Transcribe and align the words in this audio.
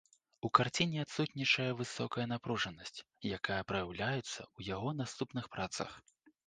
У 0.47 0.49
карціне 0.59 1.03
адсутнічае 1.05 1.67
высокая 1.83 2.25
напружанасць, 2.33 3.05
якая 3.39 3.61
праяўляецца 3.75 4.35
ў 4.35 4.59
яго 4.75 4.89
наступных 5.05 5.45
працах. 5.57 5.91